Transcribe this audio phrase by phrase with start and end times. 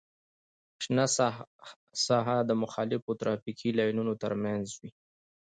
[0.83, 1.05] شنه
[2.05, 4.89] ساحه د مخالفو ترافیکي لاینونو ترمنځ وي